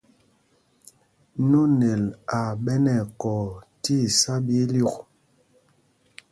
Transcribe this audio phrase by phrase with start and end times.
[1.49, 2.03] Nonel
[2.39, 3.43] aa ɓɛ nɛ ɛkɔɔ
[3.81, 4.95] tí isá ɓɛ ílyûk.